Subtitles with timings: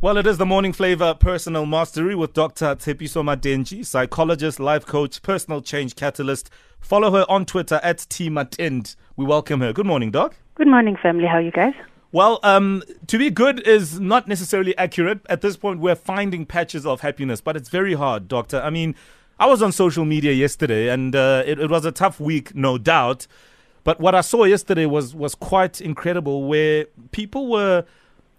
[0.00, 2.76] Well, it is the morning flava personal mastery with Dr.
[2.76, 6.50] Tshepiso Matenjie, psychologist, life coach, personal change catalyst.
[6.78, 8.94] Follow her on Twitter at Tmatent.
[9.16, 9.72] We welcome her.
[9.72, 10.36] Good morning, Doc.
[10.54, 11.26] Good morning, family.
[11.26, 11.74] How are you guys?
[12.12, 15.18] Well, um, to be good is not necessarily accurate.
[15.28, 18.60] At this point, we're finding patches of happiness, but it's very hard, Doctor.
[18.60, 18.94] I mean,
[19.40, 22.78] I was on social media yesterday, and uh, it, it was a tough week, no
[22.78, 23.26] doubt.
[23.82, 27.84] But what I saw yesterday was was quite incredible, where people were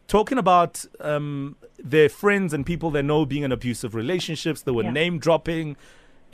[0.09, 4.61] talking about um, their friends and people they know being in abusive relationships.
[4.63, 4.91] They were Yeah.
[4.91, 5.77] name dropping.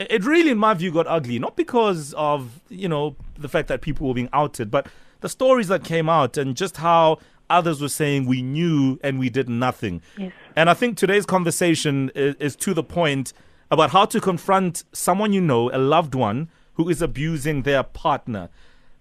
[0.00, 1.38] It really, in my view, got ugly.
[1.38, 4.88] Not because of you know the fact that people were being outed, but
[5.20, 9.30] the stories that came out and just how others were saying we knew and we
[9.30, 10.02] did nothing.
[10.18, 10.32] Yes.
[10.56, 13.32] And I think today's conversation is, is to the point
[13.70, 18.48] about how to confront someone you know, a loved one, who is abusing their partner.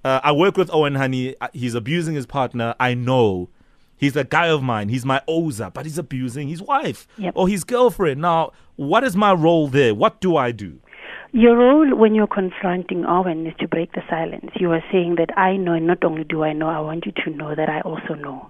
[0.03, 1.35] Uh, I work with Owen Honey.
[1.41, 2.75] Uh, He's abusing his partner.
[2.79, 3.49] I know.
[3.97, 4.89] He's a guy of mine.
[4.89, 7.33] He's my Oza, but he's abusing his wife Yep.
[7.35, 8.21] or his girlfriend.
[8.21, 9.95] Now, what is my role there?
[9.95, 10.79] What do I do?
[11.31, 14.51] Your role when you're confronting Owen is to break the silence.
[14.55, 17.11] You are saying that I know, and not only do I know, I want you
[17.25, 18.49] to know that I also know.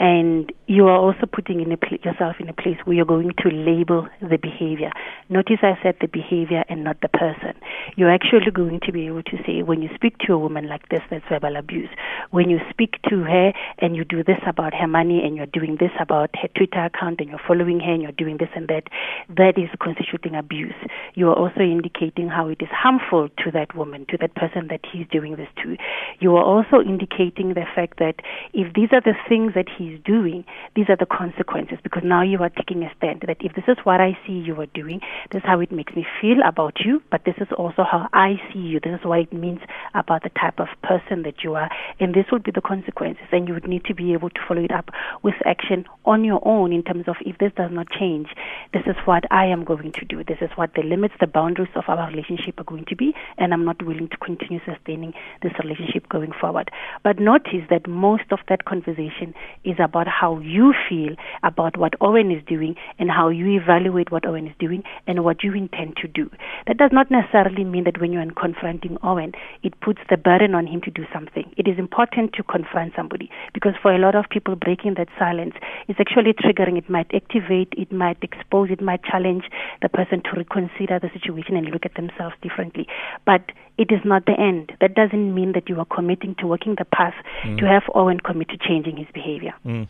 [0.00, 3.50] And you are also putting in pl- yourself in a place where you're going to
[3.50, 4.90] label the behavior.
[5.28, 7.52] Notice I said the behavior and not the person.
[7.96, 10.88] You're actually going to be able to say, when you speak to a woman like
[10.88, 11.90] this, that's verbal abuse.
[12.30, 15.76] When you speak to her and you do this about her money and you're doing
[15.78, 18.84] this about her Twitter account and you're following her and you're doing this and that,
[19.28, 20.74] that is constituting abuse.
[21.14, 24.80] You are also indicating how it is harmful to that woman, to that person that
[24.90, 25.76] he's doing this to.
[26.20, 28.14] You are also indicating the fact that
[28.54, 32.38] if these are the things that he's doing, these are the consequences because now you
[32.38, 35.00] are taking a stand that if this is what I see you are doing,
[35.32, 38.40] this is how it makes me feel about you, but this is also how I
[38.52, 38.80] see you.
[38.80, 39.60] This is what it means
[39.94, 43.24] about the type of person that you are, and this would be the consequences.
[43.32, 44.90] And you would need to be able to follow it up
[45.22, 48.28] with action on your own in terms of if this does not change,
[48.72, 50.22] this is what I am going to do.
[50.24, 53.52] This is what the limits, the boundaries of our relationship are going to be, and
[53.52, 56.70] I'm not willing to continue sustaining this relationship going forward.
[57.02, 59.34] But notice that most of that conversation
[59.64, 64.26] is about how you feel about what Owen is doing and how you evaluate what
[64.26, 66.30] Owen is doing and what you intend to do.
[66.66, 69.32] That does not necessarily mean that when you're confronting Owen,
[69.62, 71.52] it puts the burden on him to do something.
[71.56, 75.54] It is important to confront somebody because for a lot of people, breaking that silence
[75.88, 76.78] is actually triggering.
[76.78, 79.44] It might activate, it might expose, it might challenge
[79.82, 82.86] the person to reconsider the situation and look at themselves differently.
[83.24, 84.72] But it is not the end.
[84.80, 87.58] That doesn't mean that you are committing to walking the path mm.
[87.58, 89.54] to have Owen commit to changing his behavior.
[89.64, 89.88] Mm.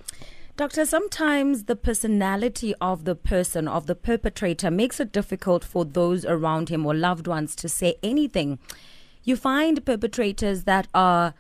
[0.57, 6.25] Doctor, sometimes the personality of the person, of the perpetrator, makes it difficult for those
[6.25, 8.59] around him or loved ones to say anything.
[9.25, 11.35] You find perpetrators that are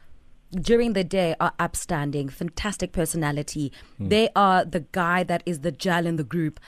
[0.52, 3.72] during the day are upstanding, fantastic personality.
[4.00, 4.08] Mm.
[4.08, 6.58] They are the guy that is the gel in the group,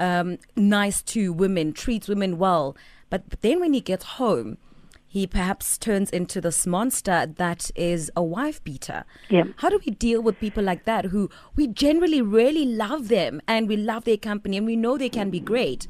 [0.00, 2.76] um, nice to women, treats women well.
[3.10, 4.58] But then when he gets home,
[5.06, 9.04] he perhaps turns into this monster that is a wife beater.
[9.28, 9.42] Yeah.
[9.56, 13.68] How do we deal with people like that who we generally really love them and
[13.68, 15.88] we love their company and we know they can be great?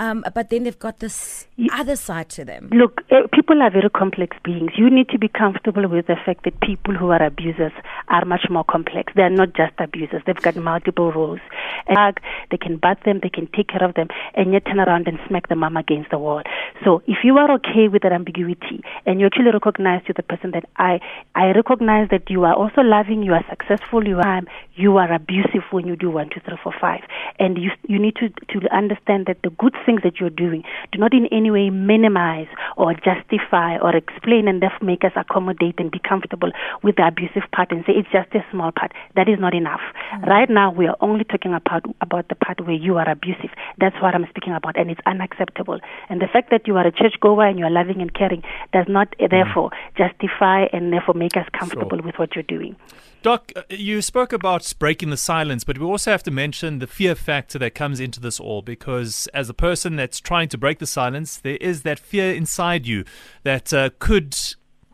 [0.00, 2.70] Um, but then they've got this other side to them.
[2.72, 4.70] Look, uh, people are very complex beings.
[4.74, 7.72] You need to be comfortable with the fact that people who are abusers
[8.08, 9.12] are much more complex.
[9.14, 10.22] They are not just abusers.
[10.26, 11.40] They've got multiple roles.
[11.86, 12.16] And
[12.50, 15.18] they can bat them, they can take care of them, and yet turn around and
[15.28, 16.42] smack the mom against the wall.
[16.82, 20.52] So if you are okay with that ambiguity and you actually recognize to the person
[20.52, 21.00] that I,
[21.34, 24.40] I recognize that you are also loving, you are successful, you are,
[24.76, 27.02] you are abusive when you do one, two, three, four, five,
[27.38, 30.62] and you you need to to understand that the good things that you're doing
[30.92, 32.46] do not in any way minimize
[32.76, 36.50] or justify or explain and therefore make us accommodate and be comfortable
[36.84, 38.92] with the abusive part and say it's just a small part.
[39.16, 39.80] That is not enough.
[40.14, 40.26] Mm.
[40.26, 43.50] Right now, we are only talking about about the part where you are abusive.
[43.78, 45.80] That's what I'm speaking about, and it's unacceptable.
[46.08, 48.86] And the fact that you are a churchgoer and you are loving and caring does
[48.88, 49.96] not therefore mm.
[49.96, 52.76] justify and therefore make us comfortable with what you're doing.
[53.22, 56.86] Doc, uh, you spoke about breaking the silence, but we also have to mention the
[56.86, 60.78] fear factor that comes into this all because, as a person that's trying to break
[60.78, 63.04] the silence, there is that fear inside you
[63.42, 64.34] that uh, could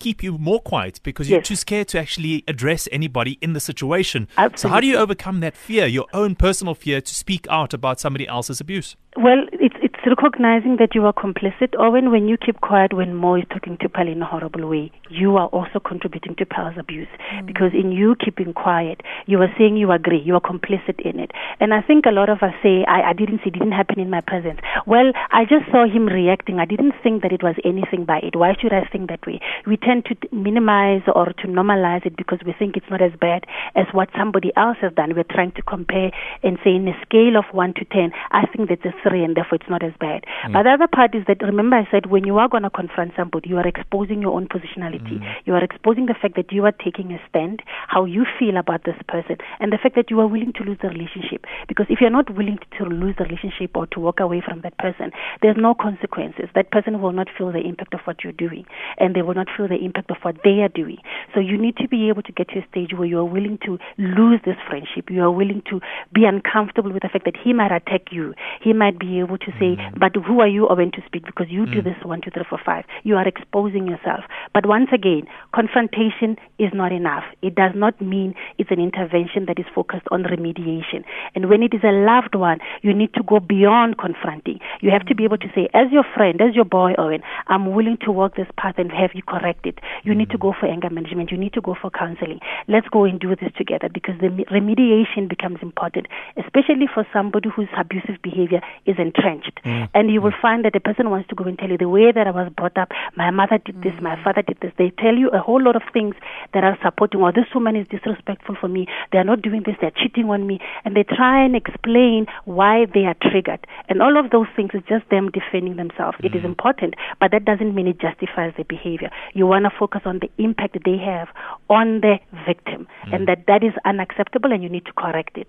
[0.01, 1.49] keep you more quiet because you're Yes.
[1.49, 4.27] too scared to actually address anybody in the situation.
[4.37, 4.59] Absolutely.
[4.61, 8.01] So, how do you overcome that fear, your own personal fear, to speak out about
[8.01, 8.97] somebody else's abuse?
[9.17, 13.15] Well, it's it's recognizing that you are complicit, or when when you keep quiet when
[13.15, 16.75] Mo is talking to Pal in a horrible way, you are also contributing to Pal's
[16.79, 17.47] abuse mm.
[17.47, 21.31] because in you keeping quiet, you are saying you agree, you are complicit in it.
[21.61, 23.99] And I think a lot of us say, I, I didn't see, it didn't happen
[23.99, 24.61] in my presence.
[24.87, 26.59] well, I just saw him reacting.
[26.59, 28.37] I didn't think that it was anything by it.
[28.37, 29.41] Why should I think that way?
[29.67, 33.45] We tend to minimize or to normalize it because we think it's not as bad
[33.75, 35.15] as what somebody else has done.
[35.15, 36.11] We're trying to compare
[36.43, 39.37] and say, in a scale of 1 to 10, I think that's a 3 and
[39.37, 40.25] therefore it's not as bad.
[40.47, 40.53] Mm.
[40.53, 43.13] But the other part is that, remember, I said when you are going to confront
[43.17, 45.19] somebody, you are exposing your own positionality.
[45.19, 45.35] Mm.
[45.45, 48.85] You are exposing the fact that you are taking a stand, how you feel about
[48.85, 51.45] this person, and the fact that you are willing to lose the relationship.
[51.69, 54.77] Because if you're not willing to lose the relationship or to walk away from that
[54.79, 55.11] person,
[55.43, 56.49] there's no consequences.
[56.55, 58.65] That person will not feel the impact of what you're doing,
[58.99, 60.99] and they will not feel the impact of what they are doing.
[61.35, 63.59] So you need to be able to get to a stage where you are willing
[63.65, 65.11] to lose this friendship.
[65.11, 65.81] You are willing to
[66.13, 68.35] be uncomfortable with the fact that he might attack you.
[68.63, 69.77] He might be able to say.
[69.99, 71.27] "But who are you, Owen, to speak?
[71.27, 71.73] Because you mm.
[71.73, 72.85] do this one, two, three, four, five.
[73.05, 74.25] You are exposing yourself."
[74.55, 77.25] But once again, confrontation is not enough.
[77.43, 81.05] It does not mean it's an intervention that is focused on remediation.
[81.35, 84.61] And when it is a loved one, you need to go beyond confronting.
[84.81, 87.75] You have to be able to say, as your friend, as your boy, Owen, I'm
[87.75, 89.81] willing to walk this path and have you corrected.
[90.05, 91.31] You need to go for anger management.
[91.31, 92.41] You need to go for counseling.
[92.69, 96.07] Let's go and do this together because the remediation becomes important,
[96.37, 99.61] especially for somebody whose abusive behavior is entrenched.
[99.67, 99.89] Mm.
[99.95, 102.13] And you will find that the person wants to go and tell you the way
[102.13, 104.73] that I was brought up, my mother did this, my father did this.
[104.79, 106.15] They tell you a whole lot of things
[106.55, 108.87] that are supporting, or this woman is disrespectful for me.
[109.11, 110.61] They are not doing this, they're cheating on me.
[110.85, 113.67] And they try and explain why they are triggered.
[113.89, 116.19] And all of those things is just them defending themselves.
[116.19, 116.27] Mm.
[116.27, 116.53] It is mm.
[116.57, 119.11] important, but that doesn't mean it justifies the behavior.
[119.35, 121.29] You want to focus on the impact they have
[121.69, 123.15] on the victim, mm.
[123.15, 125.49] and that that is unacceptable, and you need to correct it.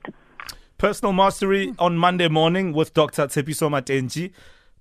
[0.77, 3.25] Personal Mastery on Monday morning with Dr.
[3.25, 4.31] Tshepiso Matenjie,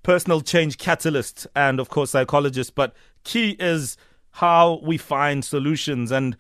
[0.03, 2.75] personal change catalyst and, of course, psychologist.
[2.75, 2.95] But
[3.25, 3.97] key is
[4.33, 6.13] how we find solutions.
[6.13, 6.37] And,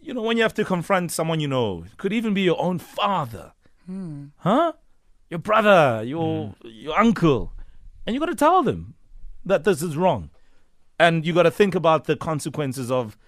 [0.00, 2.58] you know, when you have to confront someone you know, it could even be your
[2.58, 3.52] own father,
[3.84, 4.28] hmm.
[4.38, 4.72] huh?
[5.28, 6.68] Your brother, your, hmm.
[6.70, 7.52] your uncle.
[8.06, 8.94] And you got to tell them
[9.44, 10.30] that this is wrong.
[10.98, 13.18] And you got to think about the consequences of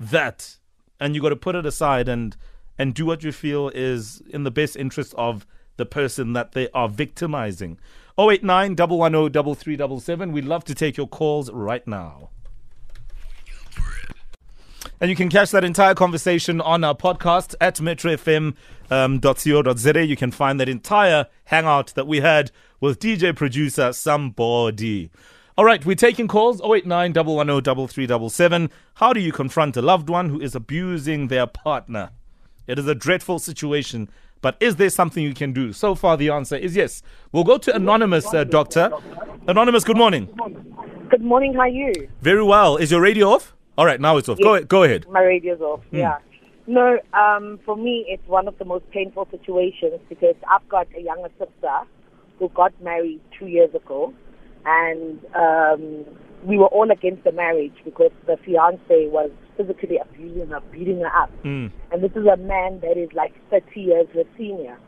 [0.00, 0.56] that.
[0.98, 2.34] And you got to put it aside and
[2.78, 5.46] and do what you feel is in the best interest of
[5.76, 7.78] the person that they are victimizing.
[8.18, 12.30] 089 110 We'd love to take your calls right now.
[15.00, 18.54] And you can catch that entire conversation on our podcast at metrofm.co.za.
[18.90, 19.20] Um,
[20.08, 25.10] you can find that entire hangout that we had with DJ producer Somebody.
[25.58, 30.40] All right, we're taking calls 089 110 How do you confront a loved one who
[30.40, 32.10] is abusing their partner?
[32.66, 34.08] It is a dreadful situation,
[34.40, 35.72] but is there something you can do?
[35.72, 37.02] So far, the answer is yes.
[37.32, 38.90] We'll go to Anonymous, uh, Doctor.
[39.48, 40.28] Anonymous, good morning.
[41.10, 42.08] Good morning, how are you?
[42.20, 42.76] Very well.
[42.76, 43.54] Is your radio off?
[43.76, 44.38] All right, now it's off.
[44.38, 45.08] Yes, go, go ahead.
[45.08, 45.98] My radio's off, mm.
[45.98, 46.18] yeah.
[46.68, 51.02] No, um, for me, it's one of the most painful situations because I've got a
[51.02, 51.80] younger sister
[52.38, 54.14] who got married two years ago,
[54.64, 56.04] and um,
[56.44, 61.22] we were all against the marriage because the fiance was physically abusing her, beating her
[61.22, 61.30] up.
[61.42, 61.70] Mm.
[61.90, 64.78] And this is a man that is like 30 years her senior.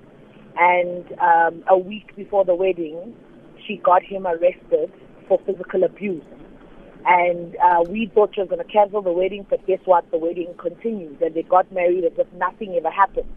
[0.56, 3.14] And um, a week before the wedding,
[3.66, 4.93] she got him arrested
[5.28, 6.25] for physical abuse.
[7.06, 10.11] And uh, we thought she was going to cancel the wedding, but guess what?
[10.11, 13.28] The wedding continued, and they got married as if nothing ever happened.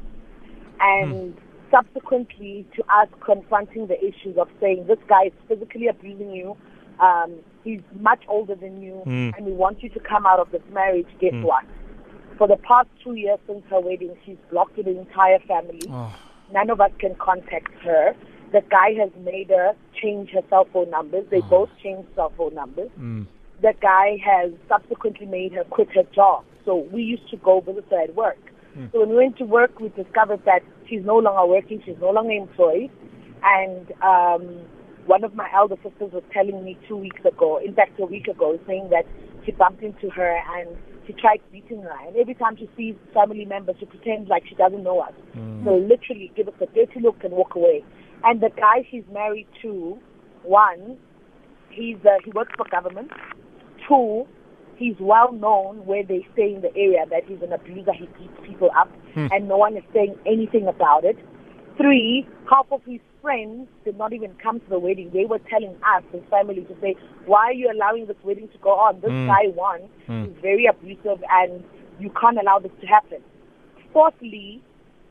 [0.79, 1.37] And mm.
[1.69, 6.55] subsequently, to us confronting the issues of saying this guy is physically abusing you,
[6.99, 9.35] um, he's much older than you, mm.
[9.35, 11.07] and we want you to come out of this marriage.
[11.19, 11.43] Guess mm.
[11.43, 11.65] what?
[12.37, 15.81] For the past two years since her wedding, she's blocked the entire family.
[15.89, 16.15] Oh.
[16.53, 18.15] None of us can contact her.
[18.51, 21.25] The guy has made her change her cell phone numbers.
[21.29, 21.49] They oh.
[21.49, 22.89] both changed cell phone numbers.
[22.99, 23.27] Mm.
[23.61, 26.45] The guy has subsequently made her quit her job.
[26.63, 28.37] So we used to go visit her at work.
[28.77, 28.91] Mm.
[28.91, 31.81] So when we went to work, we discovered that she's no longer working.
[31.85, 32.91] She's no longer employed.
[33.43, 34.61] And um,
[35.07, 38.27] one of my elder sisters was telling me two weeks ago, in fact, a week
[38.27, 39.05] ago, saying that
[39.45, 42.07] she bumped into her and she tried beating her.
[42.07, 45.13] And every time she sees family members, she pretends like she doesn't know us.
[45.35, 45.63] Mm.
[45.63, 47.83] So literally give us a dirty look and walk away.
[48.23, 49.97] And the guy she's married to,
[50.43, 50.97] one,
[51.71, 53.11] he's uh, he works for government.
[53.87, 54.27] Two,
[54.75, 57.93] he's well known where they stay in the area that he's an abuser.
[57.93, 59.29] He beats people up, mm.
[59.31, 61.17] and no one is saying anything about it.
[61.77, 65.11] Three, half of his friends did not even come to the wedding.
[65.13, 68.57] They were telling us, his family, to say, why are you allowing this wedding to
[68.59, 69.01] go on?
[69.01, 69.27] This mm.
[69.27, 69.81] guy won.
[70.07, 70.27] Mm.
[70.27, 71.61] He's very abusive and
[71.99, 73.17] you can't allow this to happen.
[73.91, 74.63] Fourthly,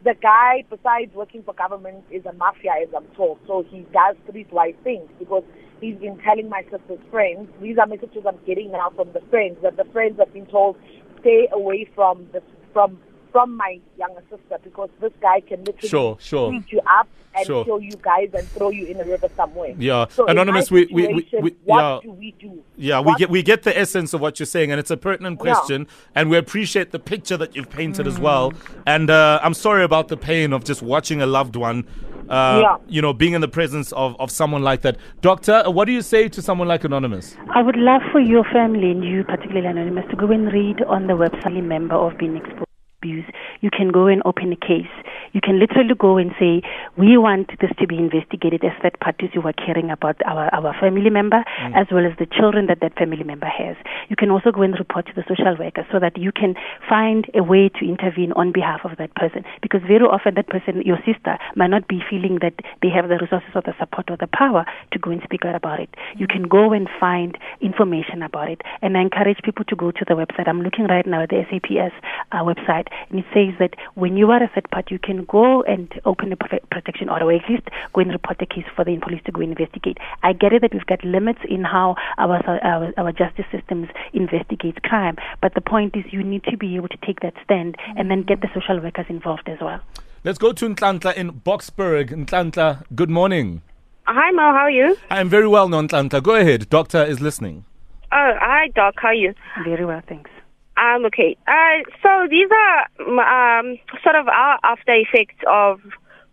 [0.02, 3.38] the guy, besides working for government, is a mafia, as I'm told.
[3.46, 5.44] So he does streetwise things because
[5.82, 9.58] he's been telling my sister's friends, these are messages I'm getting now from the friends,
[9.62, 10.78] that the friends have been told,
[11.20, 12.40] stay away from the,
[12.72, 12.98] from
[13.36, 16.50] from my younger sister because this guy can literally sure, sure.
[16.50, 17.66] beat you up and Sure.
[17.66, 19.74] kill you guys and throw you in a river somewhere.
[19.76, 20.06] Yeah.
[20.08, 21.98] So Anonymous, my we- we- we- situation, we- what yeah.
[22.02, 22.62] do we do?
[22.78, 25.36] Yeah, we get we get the essence of what you're saying, and it's a pertinent
[25.38, 25.52] Yeah.
[25.52, 28.54] question, and we appreciate the picture that you've painted as well.
[28.86, 31.84] And uh, I'm sorry about the pain of just watching a loved one,
[32.30, 32.76] uh, Yeah.
[32.88, 34.96] you know, being in the presence of, of someone like that.
[35.20, 37.36] Doctor, what do you say to someone like Anonymous?
[37.54, 41.06] I would love for your family and you, particularly Anonymous, to go and read on
[41.06, 42.65] the website member of being exposed to
[43.06, 43.24] abuse.
[43.60, 44.86] You can go and open a case.
[45.32, 46.62] You can literally go and say,
[46.96, 50.74] we want this to be investigated as third parties who are caring about our, our
[50.80, 53.76] family member as well as the children that that family member has.
[54.08, 56.54] You can also go and report to the social worker so that you can
[56.88, 59.44] find a way to intervene on behalf of that person.
[59.62, 63.18] Because very often that person, your sister, might not be feeling that they have the
[63.18, 65.90] resources or the support or the power to go and speak out about it.
[66.16, 68.62] You can go and find information about it.
[68.82, 70.48] And I encourage people to go to the website.
[70.48, 71.94] I'm looking right now at the SAPS
[72.32, 75.62] uh, website, and it says that when you are a third party, you can go
[75.62, 78.96] and open a protection order, or at least go and report the case for the
[78.98, 79.98] police to go investigate.
[80.22, 84.82] I get it that we've got limits in how our, our, our justice systems investigate
[84.82, 88.10] crime, but the point is you need to be able to take that stand and
[88.10, 89.80] then get the social workers involved as well.
[90.24, 92.10] Let's go to Ntlantla in Boksburg.
[92.10, 93.62] Ntlantla, good morning.
[94.08, 94.42] Hi, Mo.
[94.42, 94.96] How are you?
[95.10, 96.22] I am very well, Ntlantla.
[96.22, 96.68] Go ahead.
[96.68, 97.64] Doctor is listening.
[98.12, 98.94] Oh, hi, Doc.
[98.98, 99.34] How are you?
[99.64, 100.30] Very well, thanks.
[100.76, 101.36] Um, okay.
[101.46, 105.80] Uh, so these are um, sort of our after effects of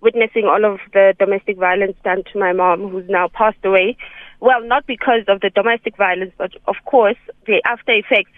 [0.02, 3.96] witnessing all of the domestic violence done to my mom, who's now passed away.
[4.42, 7.16] Well, not because of the domestic violence, but of course
[7.48, 8.36] the after effects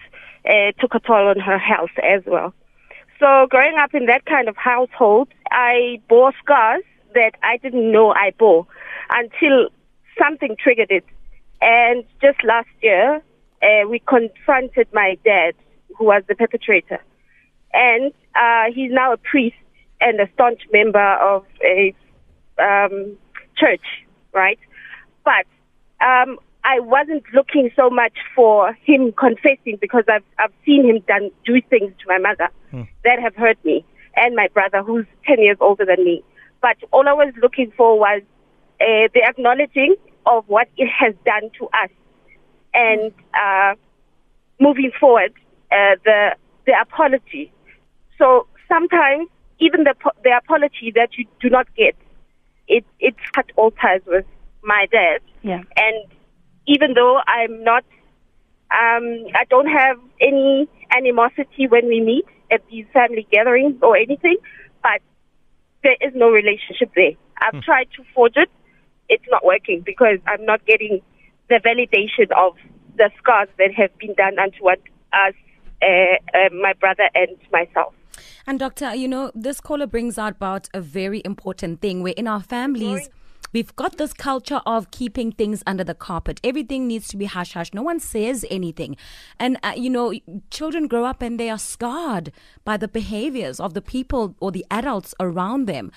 [0.48, 2.54] uh, took a toll on her health as well.
[3.18, 6.84] So growing up in that kind of household, I bore scars
[7.14, 8.66] that I didn't know I bore
[9.10, 9.68] until
[10.20, 11.04] something triggered it.
[11.60, 13.22] And just last year,
[13.62, 15.54] uh, we confronted my dad,
[15.96, 17.02] who was the perpetrator.
[17.72, 19.56] And uh, he's now a priest
[20.00, 21.94] and a staunch member of a
[22.58, 23.16] um,
[23.56, 23.84] church,
[24.32, 24.58] right?
[25.24, 25.46] But
[26.04, 31.30] um, I wasn't looking so much for him confessing because I've I've seen him done
[31.44, 32.48] do things to my mother
[33.04, 33.84] that have hurt me
[34.16, 36.22] and my brother, who's ten years older than me.
[36.60, 38.22] But all I was looking for was
[38.80, 39.94] uh, the acknowledging
[40.26, 41.90] of what it has done to us,
[42.74, 43.74] and uh,
[44.60, 45.32] moving forward,
[45.72, 47.52] uh, the the apology.
[48.18, 51.94] So sometimes even the the apology that you do not get,
[52.68, 54.26] it it's cut all ties with
[54.62, 55.20] my dad.
[55.42, 55.62] Yeah.
[55.76, 56.12] And
[56.66, 57.84] even though I'm not,
[58.70, 64.36] um, I don't have any animosity when we meet at these family gatherings or anything,
[64.82, 65.00] but
[65.82, 67.12] there is no relationship there.
[67.38, 68.50] I've tried to forge it.
[69.08, 71.00] It's not working because I'm not getting
[71.48, 72.56] the validation of
[72.96, 74.78] the scars that have been done unto us,
[75.12, 75.34] us
[75.82, 77.94] uh, my brother and myself.
[78.46, 82.28] And doctor, you know, this caller brings out about a very important thing where in
[82.28, 83.10] our families
[83.52, 86.40] we've got this culture of keeping things under the carpet.
[86.44, 87.72] Everything needs to be hush hush.
[87.72, 88.96] No one says anything.
[89.38, 90.12] And uh, you know,
[90.50, 92.32] children grow up and they are scarred
[92.64, 95.90] by the behaviors of the people or the adults around them.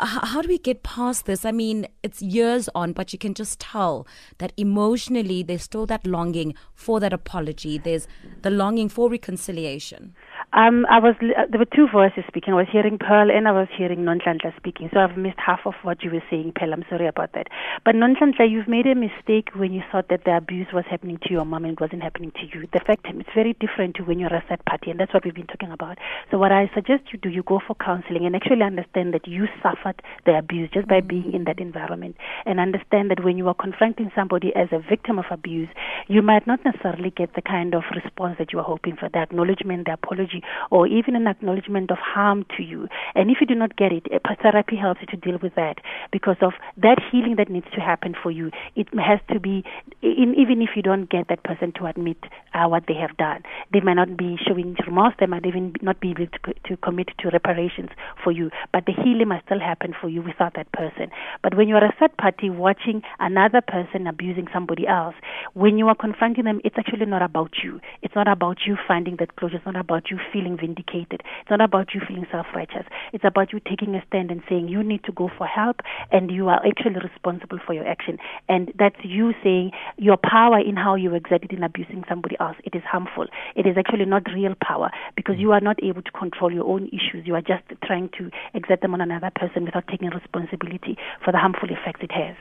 [0.00, 1.44] How do we get past this?
[1.44, 4.06] I mean, it's years on, but you can just tell
[4.38, 7.78] that emotionally there's still that longing for that apology.
[7.78, 8.06] There's
[8.42, 10.14] the longing for reconciliation.
[10.54, 12.54] Um, I was uh, there were two voices speaking.
[12.54, 14.88] I was hearing Pearl and I was hearing Nonhlanhla speaking.
[14.94, 16.72] So I've missed half of what you were saying, Pearl.
[16.72, 17.48] I'm sorry about that.
[17.84, 21.30] But Nonhlanhla, you've made a mistake when you thought that the abuse was happening to
[21.30, 22.66] your mom and it wasn't happening to you.
[22.72, 25.34] The fact it's very different to when you're a third party, and that's what we've
[25.34, 25.98] been talking about.
[26.30, 29.48] So what I suggest you do, you go for counseling and actually understand that you
[29.62, 33.54] suffered the abuse just by being in that environment, and understand that when you are
[33.54, 35.68] confronting somebody as a victim of abuse,
[36.06, 39.18] you might not necessarily get the kind of response that you are hoping for, the
[39.18, 40.37] acknowledgement, the apology,
[40.70, 42.88] or even an acknowledgement of harm to you.
[43.14, 44.06] And if you do not get it,
[44.42, 45.78] therapy helps you to deal with that
[46.12, 48.50] because of that healing that needs to happen for you.
[48.76, 49.64] It has to be,
[50.02, 52.18] in, even if you don't get that person to admit
[52.54, 53.42] uh, what they have done,
[53.72, 57.08] they might not be showing remorse, they might even not be able to, to commit
[57.18, 57.90] to reparations
[58.22, 61.10] for you, but the healing must still happen for you without that person.
[61.42, 65.14] But when you are a third party watching another person abusing somebody else,
[65.54, 67.80] when you are confronting them, it's actually not about you.
[68.02, 69.56] It's not about you finding that closure.
[69.56, 71.22] It's not about you feeling vindicated.
[71.40, 72.86] It's not about you feeling self-righteous.
[73.12, 75.80] It's about you taking a stand and saying you need to go for help
[76.10, 78.18] and you are actually responsible for your action.
[78.48, 82.56] And that's you saying your power in how you exert it in abusing somebody else.
[82.64, 83.26] It is harmful.
[83.56, 85.40] It is actually not real power because mm.
[85.40, 87.26] you are not able to control your own issues.
[87.26, 91.38] You are just trying to exert them on another person without taking responsibility for the
[91.38, 92.36] harmful effects it has.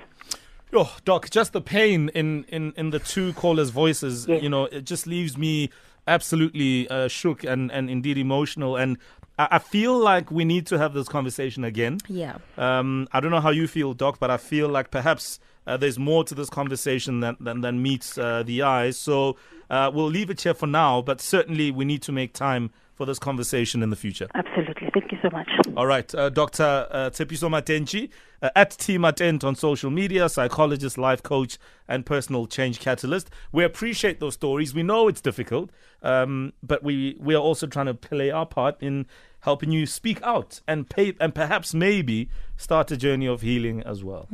[0.74, 4.44] Oh, Doc, just the pain in, in, in the two callers' voices, Yes.
[4.44, 5.70] you know, it just leaves me
[6.08, 8.76] absolutely uh, shook and, and indeed emotional.
[8.76, 8.98] And
[9.38, 12.00] I, I feel like we need to have this conversation again.
[12.08, 12.38] Yeah.
[12.58, 16.00] Um, I don't know how you feel, Doc, but I feel like perhaps uh, there's
[16.00, 18.92] more to this conversation than than, than meets uh, the eye.
[18.92, 19.38] So
[19.70, 23.06] uh, we'll leave it here for now, but certainly we need to make time for
[23.06, 24.28] this conversation in the future.
[24.34, 24.90] Absolutely.
[24.92, 25.48] Thank you so much.
[25.78, 26.88] All right, uh, Dr.
[26.90, 28.10] Uh, Tshepiso Matenjie,
[28.42, 33.30] uh, at T Matent on social media, psychologist, life coach, and personal change catalyst.
[33.52, 34.74] We appreciate those stories.
[34.74, 35.70] We know it's difficult,
[36.02, 39.06] um, but we, we are also trying to play our part in
[39.42, 44.04] helping you speak out and pay, and perhaps maybe start a journey of healing as
[44.04, 44.28] well.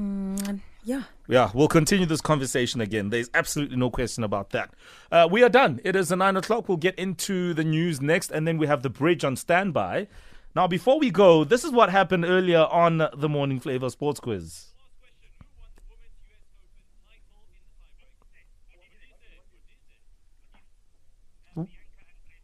[0.83, 1.03] Yeah.
[1.29, 3.09] Yeah, we'll continue this conversation again.
[3.09, 4.71] There's absolutely no question about that.
[5.11, 5.79] Uh, we are done.
[5.83, 6.67] It is nine o'clock.
[6.67, 10.07] We'll get into the news next, and then we have the bridge on standby.
[10.55, 14.67] Now, before we go, this is what happened earlier on the Morning Flava Sports Quiz.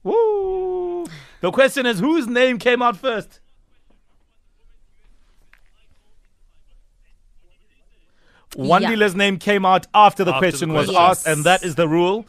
[0.02, 1.06] Woo!
[1.42, 3.42] The question is whose name came out first?
[8.52, 11.02] Wandile's name came out after the After the question was question.
[11.02, 12.26] asked, and that is the rule.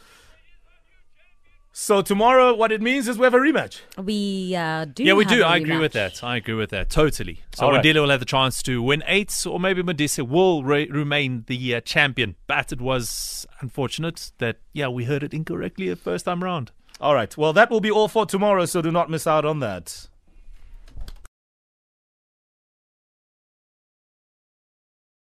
[1.73, 3.79] So tomorrow, what it means is we have a rematch.
[3.97, 5.03] We uh, do.
[5.03, 5.41] Yeah, we have do.
[5.41, 6.21] a I agree with that.
[6.21, 7.41] I agree with that totally.
[7.55, 7.83] So All right.
[7.83, 11.75] Wandile will have the chance to win eight, or maybe Modise will re- remain the
[11.75, 12.35] uh, champion.
[12.45, 16.71] But it was unfortunate that yeah we heard it incorrectly the first time around.
[16.99, 17.35] All right.
[17.37, 20.09] Well, that will be all for tomorrow, so do not miss out on that.